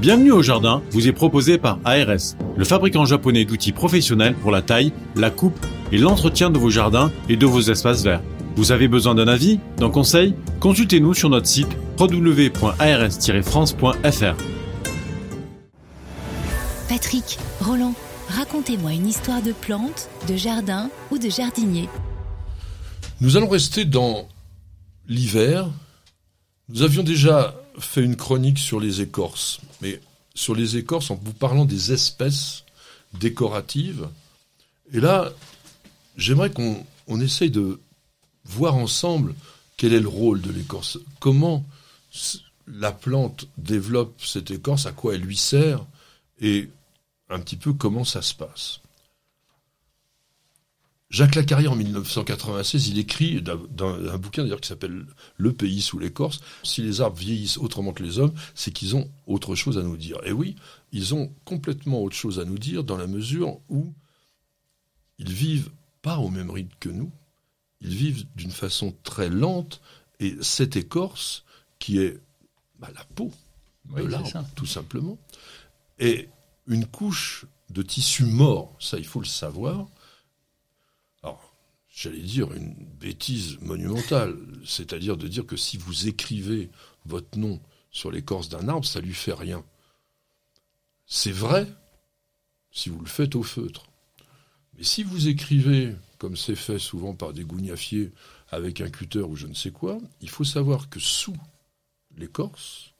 [0.00, 4.62] Bienvenue au jardin vous est proposé par ARS, le fabricant japonais d'outils professionnels pour la
[4.62, 5.58] taille, la coupe
[5.90, 8.22] et l'entretien de vos jardins et de vos espaces verts.
[8.54, 10.36] Vous avez besoin d'un avis, d'un conseil?
[10.60, 11.66] Consultez-nous sur notre site
[11.98, 14.36] www.ars-france.fr.
[16.88, 17.94] Patrick, Roland,
[18.28, 21.88] racontez-moi une histoire de plante, de jardin ou de jardinier.
[23.20, 24.28] Nous allons rester dans
[25.08, 25.66] l'hiver.
[26.68, 30.00] Nous avions déjà fait une chronique sur les écorces, mais
[30.34, 32.64] sur les écorces en vous parlant des espèces
[33.14, 34.08] décoratives.
[34.92, 35.32] Et là,
[36.16, 37.80] j'aimerais qu'on on essaye de
[38.44, 39.34] voir ensemble
[39.76, 41.64] quel est le rôle de l'écorce, comment
[42.66, 45.84] la plante développe cette écorce, à quoi elle lui sert,
[46.40, 46.68] et
[47.30, 48.80] un petit peu comment ça se passe.
[51.10, 55.06] Jacques Lacarrière, en 1996, il écrit dans un bouquin d'ailleurs qui s'appelle
[55.38, 56.40] Le pays sous l'écorce.
[56.62, 59.96] Si les arbres vieillissent autrement que les hommes, c'est qu'ils ont autre chose à nous
[59.96, 60.18] dire.
[60.24, 60.56] Et oui,
[60.92, 63.94] ils ont complètement autre chose à nous dire dans la mesure où
[65.18, 65.70] ils vivent
[66.02, 67.10] pas au même rythme que nous.
[67.80, 69.80] Ils vivent d'une façon très lente.
[70.20, 71.44] Et cette écorce,
[71.78, 72.18] qui est
[72.80, 73.32] bah, la peau
[73.96, 75.16] de l'arbre, tout simplement,
[75.98, 76.28] est
[76.66, 78.76] une couche de tissu mort.
[78.78, 79.86] Ça, il faut le savoir
[81.98, 84.36] j'allais dire, une bêtise monumentale.
[84.64, 86.70] C'est-à-dire de dire que si vous écrivez
[87.06, 89.64] votre nom sur l'écorce d'un arbre, ça lui fait rien.
[91.06, 91.66] C'est vrai
[92.70, 93.86] si vous le faites au feutre.
[94.76, 98.12] Mais si vous écrivez, comme c'est fait souvent par des gougnafiers
[98.50, 101.36] avec un cutter ou je ne sais quoi, il faut savoir que sous
[102.16, 102.92] l'écorce,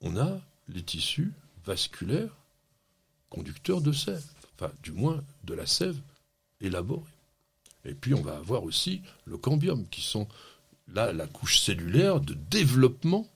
[0.00, 1.32] on a les tissus
[1.66, 2.34] vasculaires
[3.28, 6.00] conducteurs de sève, enfin du moins de la sève
[6.60, 7.02] élaborée.
[7.84, 10.26] Et puis on va avoir aussi le cambium, qui sont
[10.88, 13.26] là la couche cellulaire de développement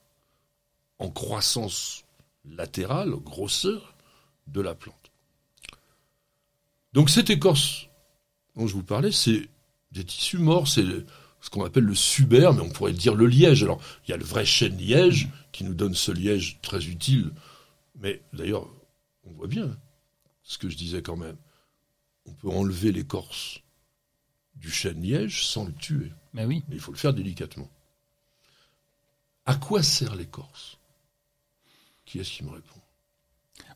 [0.98, 2.04] en croissance
[2.44, 3.94] latérale, grosseur
[4.46, 5.10] de la plante.
[6.92, 7.88] Donc cette écorce
[8.56, 9.48] dont je vous parlais, c'est
[9.92, 10.84] des tissus morts, c'est
[11.40, 13.62] ce qu'on appelle le suber, mais on pourrait dire le liège.
[13.62, 17.30] Alors, il y a le vrai chêne liège qui nous donne ce liège très utile.
[18.00, 18.66] Mais d'ailleurs,
[19.24, 19.76] on voit bien
[20.42, 21.36] ce que je disais quand même.
[22.26, 23.60] On peut enlever l'écorce
[24.60, 26.12] du chêne-liège sans le tuer.
[26.34, 26.62] Mais oui.
[26.68, 27.68] Mais il faut le faire délicatement.
[29.46, 30.78] À quoi sert l'écorce?
[32.04, 32.78] Qui est-ce qui me répond?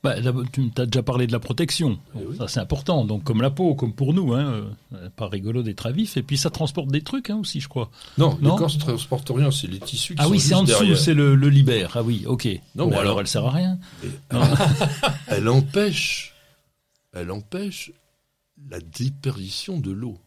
[0.03, 0.16] Bah,
[0.53, 1.98] tu as déjà parlé de la protection.
[2.16, 3.04] Eh ça, c'est important.
[3.04, 6.16] Donc, comme la peau, comme pour nous, hein, euh, pas rigolo d'être à vif.
[6.16, 7.88] Et puis, ça transporte des trucs hein, aussi, je crois.
[8.19, 9.53] Non, l'écorce ne transporte rien.
[9.53, 11.93] C'est les tissus qui ah sont oui, c'est en dessous, c'est le, libère.
[11.94, 12.49] Ah oui, ok.
[12.75, 13.78] Non, mais alors, elle sert à rien.
[15.28, 16.34] elle empêche,
[17.12, 17.93] elle empêche
[18.70, 20.19] la déperdition de l'eau.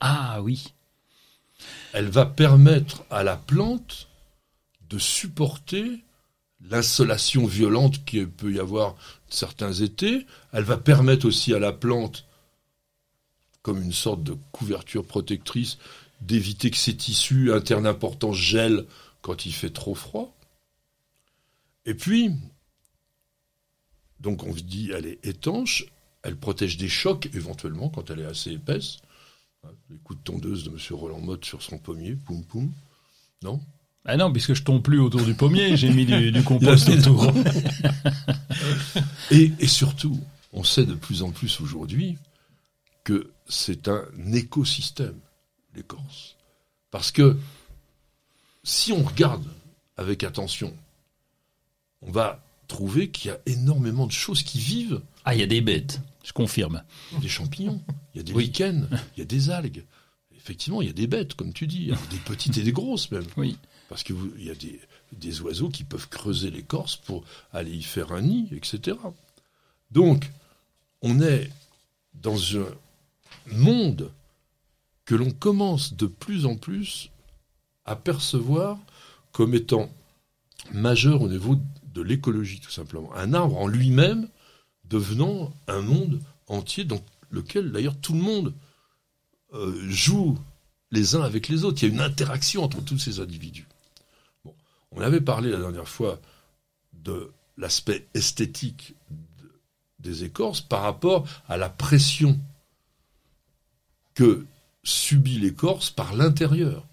[0.00, 0.72] Ah oui.
[1.92, 4.08] Elle va permettre à la plante
[4.88, 6.04] de supporter
[6.60, 8.96] l'insolation violente qu'il peut y avoir
[9.28, 10.26] certains étés.
[10.52, 12.26] Elle va permettre aussi à la plante,
[13.62, 15.78] comme une sorte de couverture protectrice,
[16.20, 18.86] d'éviter que ses tissus internes importants gèlent
[19.22, 20.36] quand il fait trop froid.
[21.84, 22.32] Et puis,
[24.20, 25.86] donc on dit, elle est étanche,
[26.22, 28.98] elle protège des chocs éventuellement quand elle est assez épaisse.
[29.90, 30.78] Les coups de tondeuse de M.
[30.90, 32.72] Roland Motte sur son pommier, poum poum.
[33.42, 33.60] Non?
[34.04, 37.32] Ah non, puisque je tombe plus autour du pommier, j'ai mis du, compost autour.
[39.30, 40.20] et, et surtout,
[40.52, 42.16] on sait de plus en plus aujourd'hui
[43.04, 45.18] que c'est un écosystème,
[45.74, 46.36] l'écorce.
[46.90, 47.36] Parce que
[48.62, 49.46] si on regarde
[49.96, 50.74] avec attention,
[52.02, 55.00] on va trouver qu'il y a énormément de choses qui vivent.
[55.24, 56.00] Ah, il y a des bêtes.
[56.26, 56.82] Je confirme.
[57.20, 57.80] Des champignons,
[58.12, 59.84] il y a des lichens, il y a des algues.
[60.36, 63.26] Effectivement, il y a des bêtes, comme tu dis, des petites et des grosses même.
[63.36, 63.56] Oui.
[63.88, 64.54] Parce qu'il y a
[65.12, 68.96] des, oiseaux qui peuvent creuser l'écorce pour aller y faire un nid, etc.
[69.92, 70.32] Donc,
[71.00, 71.48] on est
[72.14, 72.66] dans un
[73.46, 74.10] monde
[75.04, 77.10] que l'on commence de plus en plus
[77.84, 78.80] à percevoir
[79.30, 79.88] comme étant
[80.72, 81.56] majeur au niveau
[81.94, 83.14] de l'écologie, tout simplement.
[83.14, 84.28] Un arbre en lui-même
[84.88, 87.00] devenant un monde entier dans
[87.30, 88.54] lequel d'ailleurs tout le monde
[89.52, 90.38] euh, joue
[90.90, 91.82] les uns avec les autres.
[91.82, 93.66] Il y a une interaction entre tous ces individus.
[94.92, 96.20] On avait parlé la dernière fois
[96.92, 98.94] de l'aspect esthétique
[99.98, 102.38] des écorces par rapport à la pression
[104.14, 104.46] que
[104.82, 106.86] subit l'écorce par l'intérieur.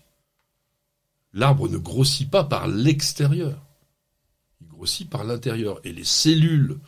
[1.33, 3.59] L'arbre ne grossit pas par l'extérieur,
[4.61, 5.79] il grossit par l'intérieur.
[5.83, 6.79] Et les cellules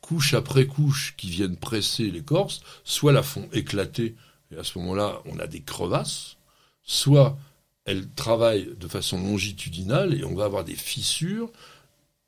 [0.00, 4.16] couche après couche qui viennent presser l'écorce, soit la font éclater,
[4.50, 6.36] et à ce moment-là, on a des crevasses,
[6.82, 7.38] soit
[7.84, 11.50] elles travaillent de façon longitudinale et on va avoir des fissures,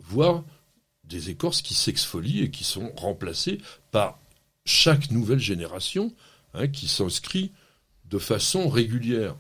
[0.00, 0.44] voire
[1.04, 3.58] des écorces qui s'exfolient et qui sont remplacées
[3.90, 4.18] par
[4.64, 6.12] chaque nouvelle génération
[6.54, 7.52] hein, qui s'inscrit
[8.06, 9.36] de façon régulière.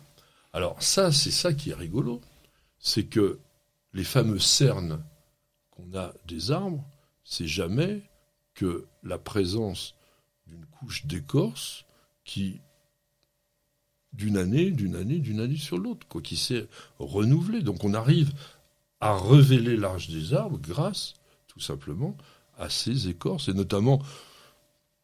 [0.52, 2.20] Alors ça, c'est ça qui est rigolo,
[2.78, 3.38] c'est que
[3.94, 5.02] les fameux cernes
[5.70, 6.84] qu'on a des arbres,
[7.24, 8.02] c'est jamais
[8.54, 9.94] que la présence
[10.46, 11.84] d'une couche d'écorce
[12.24, 12.60] qui,
[14.12, 16.68] d'une année, d'une année, d'une année sur l'autre, quoi, qui s'est
[16.98, 17.62] renouvelée.
[17.62, 18.32] Donc on arrive
[19.00, 21.14] à révéler l'âge des arbres grâce,
[21.48, 22.16] tout simplement,
[22.56, 24.00] à ces écorces, et notamment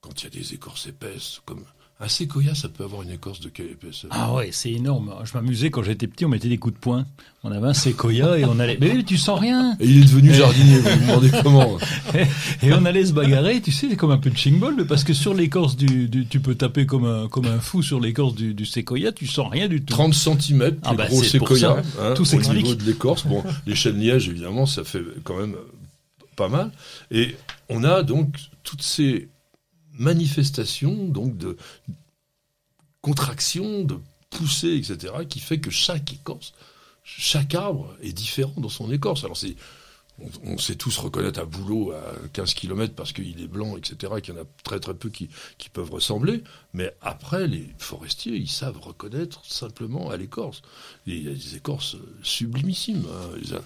[0.01, 1.65] quand il y a des écorces épaisses, comme
[2.01, 5.13] un séquoia, ça peut avoir une écorce de quelle épaisseur Ah ouais, c'est énorme.
[5.25, 7.07] Je m'amusais quand j'étais petit, on mettait des coups de poing.
[7.43, 8.79] On avait un séquoia et on allait.
[8.81, 9.77] Mais tu sens rien.
[9.81, 10.79] Et il est devenu jardinier.
[10.79, 11.77] vous vous demandez comment
[12.63, 13.61] Et on allait se bagarrer.
[13.61, 16.87] Tu sais, comme un peu de ball, parce que sur l'écorce du, tu peux taper
[16.87, 19.93] comme un comme un fou sur l'écorce du, du séquoia, tu sens rien du tout.
[19.93, 23.27] 30 cm, ah bah, gros séquoia, hein, tout au niveau de l'écorce.
[23.27, 25.57] Bon, les chênes lièges, évidemment, ça fait quand même
[26.37, 26.71] pas mal.
[27.11, 27.35] Et
[27.69, 29.29] on a donc toutes ces
[29.99, 31.57] manifestation donc de
[33.03, 33.99] contraction, de
[34.31, 36.55] poussée, etc., qui fait que chaque écorce,
[37.05, 39.25] chaque arbre est différent dans son écorce.
[39.25, 39.57] Alors c'est
[40.45, 44.35] on, sait tous reconnaître un boulot à 15 km parce qu'il est blanc, etc., qu'il
[44.35, 45.29] y en a très très peu qui,
[45.59, 46.43] qui, peuvent ressembler.
[46.73, 50.63] Mais après, les forestiers, ils savent reconnaître simplement à l'écorce.
[51.07, 53.07] Il y a des écorces sublimissimes.
[53.53, 53.61] Hein.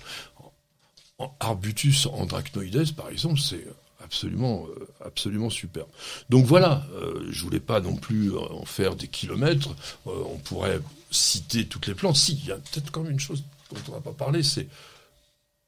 [1.40, 3.64] Arbutus andrachnoides, par exemple, c'est
[4.12, 5.88] absolument, euh, absolument superbe.
[6.28, 9.70] Donc voilà, euh, je voulais pas non plus en faire des kilomètres.
[10.06, 10.80] Euh, on pourrait
[11.10, 12.16] citer toutes les plantes.
[12.16, 14.68] Si, il y a peut-être quand même une chose dont on n'a pas parlé, c'est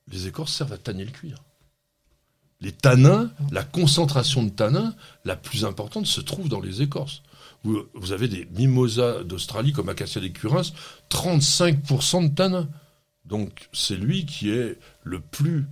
[0.09, 1.43] les écorces servent à tanner le cuir.
[2.61, 4.95] Les tanins, la concentration de tanins
[5.25, 7.23] la plus importante se trouve dans les écorces.
[7.63, 10.71] Vous, vous avez des mimosas d'Australie comme Acacia des Curins,
[11.11, 12.69] 35% de tanins.
[13.25, 15.67] Donc c'est lui qui est le plus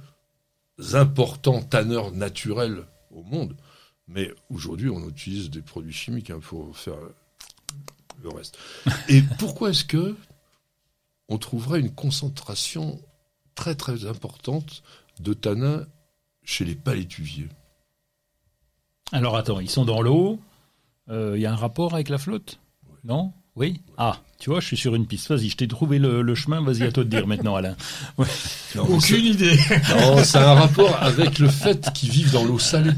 [0.94, 3.56] importants tanneurs naturels au monde.
[4.08, 6.96] Mais aujourd'hui, on utilise des produits chimiques hein, pour faire
[8.22, 8.58] le reste.
[9.08, 10.16] Et pourquoi est-ce que
[11.28, 13.00] on trouverait une concentration
[13.54, 14.82] très très importante
[15.20, 15.86] de tanins
[16.42, 17.48] chez les palétuviers?
[19.12, 20.40] Alors attends, ils sont dans l'eau.
[21.08, 22.58] Euh, il y a un rapport avec la flotte?
[23.04, 23.32] Non?
[23.56, 25.28] Oui Ah, tu vois, je suis sur une piste.
[25.28, 26.62] Vas-y, je t'ai trouvé le, chemin.
[26.62, 27.76] Vas-y, à toi de dire maintenant, Alain.
[28.76, 29.56] Aucune idée.
[29.90, 32.92] non, ça a un rapport avec le fait qu'ils vivent dans l'eau salée.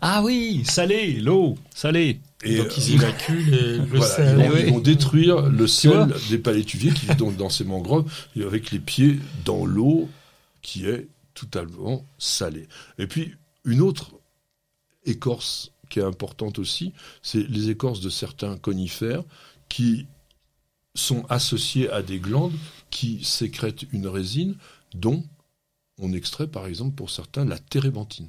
[0.00, 2.20] Ah oui, salée, l'eau, salée.
[2.44, 3.50] Et donc ils évacuent
[3.90, 4.50] le sel.
[4.66, 8.70] Ils vont, détruire le sel des palétuviers qui vivent donc dans ces mangroves et avec
[8.70, 10.08] les pieds dans l'eau
[10.62, 12.68] qui est totalement salée.
[12.98, 14.12] Et puis une autre
[15.04, 16.92] écorce qui est importante aussi,
[17.22, 19.24] c'est les écorces de certains conifères
[19.68, 20.06] qui
[20.94, 22.56] sont associés à des glandes
[22.90, 24.56] qui sécrètent une résine
[24.94, 25.22] dont
[26.00, 28.28] on extrait par exemple pour certains la térébenthine.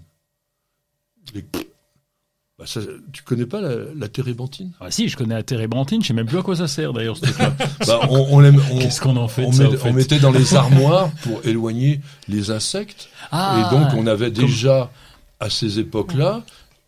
[2.59, 2.81] Bah ça,
[3.13, 4.73] tu connais pas la, la térébenthine?
[4.81, 6.01] Ah Si, je connais la térébenthine.
[6.01, 7.17] Je sais même plus à quoi ça sert d'ailleurs.
[7.87, 12.01] bah, on, on, Qu'est-ce qu'on en fait, on, on, mettait dans les armoires pour éloigner
[12.27, 13.07] les insectes.
[13.31, 14.91] Ah, et donc on avait déjà
[15.39, 16.43] à ces époques-là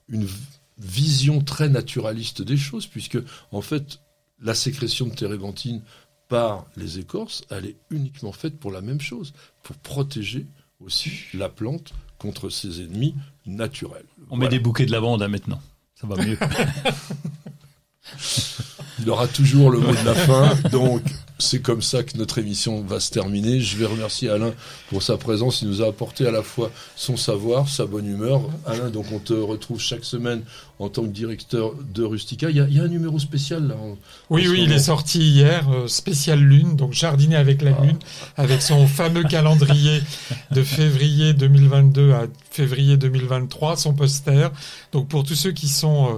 [0.10, 0.28] une
[0.78, 3.20] vision très naturaliste des choses, puisque
[3.54, 4.00] en fait
[4.42, 5.82] la sécrétion de térébenthine
[6.28, 9.34] par les écorces, elle est uniquement faite pour la même chose,
[9.64, 10.46] pour protéger
[10.80, 13.16] aussi la plante contre ses ennemis
[13.46, 14.06] naturels.
[14.30, 15.62] On met des bouquets de lavande hein, maintenant,
[15.96, 16.38] ça va mieux.
[19.02, 21.02] Il aura toujours le mot de la fin, donc
[21.42, 23.60] c'est comme ça que notre émission va se terminer.
[23.60, 24.54] Je vais remercier Alain
[24.90, 25.62] pour sa présence.
[25.62, 28.42] Il nous a apporté à la fois son savoir, sa bonne humeur.
[28.66, 30.44] Alain, donc on te retrouve chaque semaine
[30.80, 32.50] en tant que directeur de Rustica.
[32.50, 33.76] Il y a, un numéro spécial là.
[34.30, 37.86] oui, oui, il est sorti hier, euh, spécial lune, donc jardiner avec la ah.
[37.86, 38.00] lune,
[38.38, 40.02] avec son fameux calendrier
[40.52, 44.50] de février 2022 à février 2023, son poster.
[44.92, 46.18] Donc pour tous ceux qui sont euh,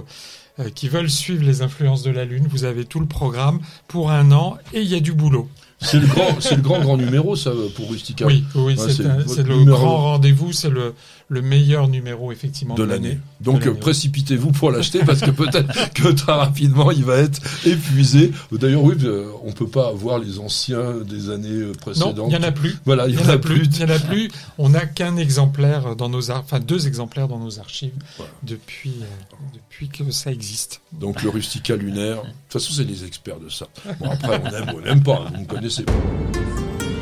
[0.74, 4.32] qui veulent suivre les influences de la Lune, vous avez tout le programme pour un
[4.32, 5.48] an et il y a du boulot.
[5.80, 8.26] C'est le grand, c'est le grand grand numéro ça pour Rustica.
[8.26, 10.94] Oui, oui, c'est, le grand rendez-vous, c'est le
[11.28, 13.18] le meilleur numéro effectivement de, l'année.
[13.40, 18.32] Donc précipitez-vous pour l'acheter parce que peut-être que très rapidement il va être épuisé.
[18.52, 18.94] D'ailleurs oui,
[19.42, 22.18] on peut pas avoir les anciens des années précédentes.
[22.18, 22.76] Non, il y en a plus.
[22.84, 23.64] Voilà, il y, en a plus.
[23.64, 24.30] Il y en a plus.
[24.58, 27.94] On n'a qu'un exemplaire dans nos enfin deux exemplaires dans nos archives
[28.42, 30.82] depuis euh, depuis que ça existe.
[30.92, 32.22] Donc le rustica lunaire.
[32.22, 33.66] De toute façon, c'est les experts de ça.
[33.98, 35.24] Bon après on aime ou on n'aime pas.
[35.34, 35.63] Vous me connaissez.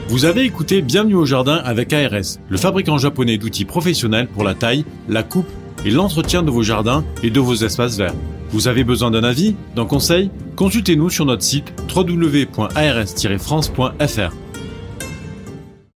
[0.09, 4.55] Vous avez écouté Bienvenue au jardin avec ARS, le fabricant japonais d'outils professionnels pour la
[4.55, 5.49] taille, la coupe
[5.85, 8.15] et l'entretien de vos jardins et de vos espaces verts.
[8.51, 10.31] Vous avez besoin d'un avis, d'un conseil?
[10.55, 14.42] Consultez-nous sur notre site www.ars-france.fr.